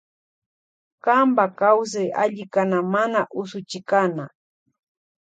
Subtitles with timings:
[1.03, 4.25] Kanpa kawsay alli kana mana usuchikana.